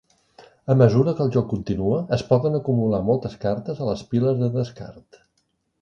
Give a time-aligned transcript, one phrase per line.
[0.73, 4.53] A mesura que el joc continua, es poden acumular moltes cartes a les piles de
[4.61, 5.25] descart.